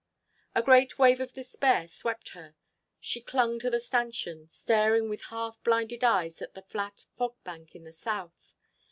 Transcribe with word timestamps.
A 0.55 0.63
great 0.63 0.97
wave 0.97 1.19
of 1.21 1.31
despair 1.31 1.87
swept 1.87 2.29
her; 2.29 2.55
she 2.99 3.21
clung 3.21 3.59
to 3.59 3.69
the 3.69 3.79
stanchion, 3.79 4.49
staring 4.49 5.09
with 5.09 5.21
half 5.25 5.61
blinded 5.61 6.03
eyes 6.03 6.41
at 6.41 6.55
the 6.55 6.63
flat 6.63 7.05
fog 7.19 7.35
bank 7.43 7.75
in 7.75 7.83
the 7.83 7.93
south. 7.93 8.55